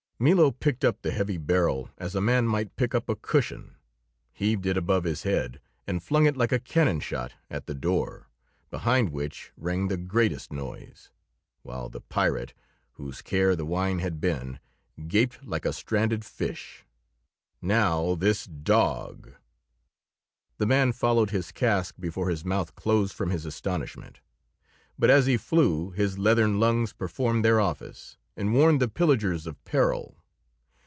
[0.23, 3.75] Milo picked up the heavy barrel as a man might pick up a cushion,
[4.31, 8.29] heaved it above his head, and flung it like a cannon shot at the door,
[8.69, 11.09] behind which rang the greatest noise,
[11.63, 12.53] while the pirate,
[12.91, 14.59] whose care the wine had been,
[15.07, 16.85] gaped like a stranded fish.
[17.59, 19.33] "Now this dog!"
[20.59, 24.19] The man followed his cask before his mouth closed from his astonishment;
[24.99, 29.61] but as he flew his leathern lungs performed their office and warned the pillagers of
[29.65, 30.15] peril.